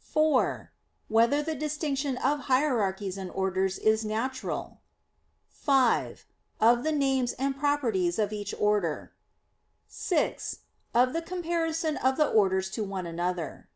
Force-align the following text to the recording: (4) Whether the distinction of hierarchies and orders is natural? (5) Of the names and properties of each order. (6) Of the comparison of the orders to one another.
(4) 0.00 0.70
Whether 1.08 1.42
the 1.42 1.54
distinction 1.54 2.18
of 2.18 2.40
hierarchies 2.40 3.16
and 3.16 3.30
orders 3.30 3.78
is 3.78 4.04
natural? 4.04 4.82
(5) 5.48 6.26
Of 6.60 6.84
the 6.84 6.92
names 6.92 7.32
and 7.32 7.58
properties 7.58 8.18
of 8.18 8.30
each 8.30 8.52
order. 8.60 9.14
(6) 9.86 10.58
Of 10.92 11.14
the 11.14 11.22
comparison 11.22 11.96
of 11.96 12.18
the 12.18 12.28
orders 12.28 12.68
to 12.72 12.84
one 12.84 13.06
another. 13.06 13.70